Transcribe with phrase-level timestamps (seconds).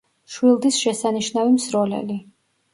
[0.29, 2.21] მშვილდის შესანიშნავი მსროლელი.